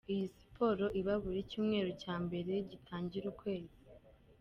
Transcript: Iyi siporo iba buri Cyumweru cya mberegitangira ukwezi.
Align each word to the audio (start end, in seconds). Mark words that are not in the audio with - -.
Iyi 0.13 0.25
siporo 0.37 0.85
iba 0.99 1.13
buri 1.23 1.39
Cyumweru 1.49 1.91
cya 2.01 2.13
mberegitangira 2.23 3.25
ukwezi. 3.33 3.79